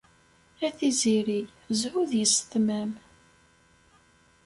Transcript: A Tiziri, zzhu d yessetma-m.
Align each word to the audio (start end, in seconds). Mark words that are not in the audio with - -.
A 0.67 0.69
Tiziri, 0.77 1.41
zzhu 1.77 2.01
d 2.09 2.11
yessetma-m. 2.19 2.91